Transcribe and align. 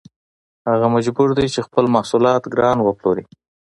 هغه 0.69 0.87
مجبور 0.95 1.29
دی 1.37 1.47
چې 1.53 1.65
خپل 1.67 1.85
محصولات 1.95 2.43
ګران 2.55 2.77
وپلوري 2.81 3.23